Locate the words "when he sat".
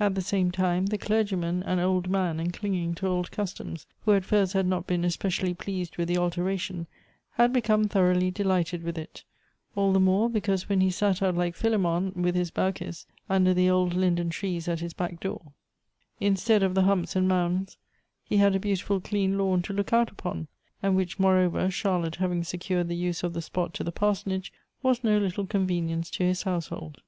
10.70-11.20